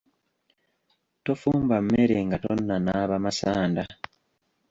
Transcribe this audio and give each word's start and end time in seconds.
Tofumba 1.25 1.75
mmere 1.83 2.17
nga 2.25 2.37
tonnanaaba 2.43 3.15
masanda. 3.23 3.83